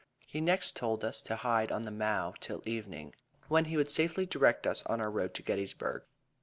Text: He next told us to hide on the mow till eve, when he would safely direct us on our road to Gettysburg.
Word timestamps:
He 0.25 0.41
next 0.41 0.75
told 0.75 1.05
us 1.05 1.21
to 1.21 1.35
hide 1.35 1.71
on 1.71 1.83
the 1.83 1.91
mow 1.91 2.33
till 2.39 2.63
eve, 2.65 2.87
when 3.49 3.65
he 3.65 3.77
would 3.77 3.91
safely 3.91 4.25
direct 4.25 4.65
us 4.65 4.83
on 4.87 4.99
our 4.99 5.11
road 5.11 5.35
to 5.35 5.43
Gettysburg. 5.43 6.01